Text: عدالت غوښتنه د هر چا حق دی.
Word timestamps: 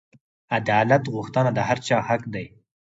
عدالت 0.57 1.03
غوښتنه 1.13 1.49
د 1.53 1.59
هر 1.67 1.77
چا 1.87 1.97
حق 2.07 2.21
دی. 2.33 2.45